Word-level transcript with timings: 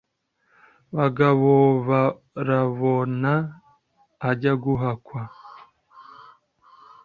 Bagabobarabona 0.95 3.31
ajya 4.29 4.53
guhakwa. 4.63 5.21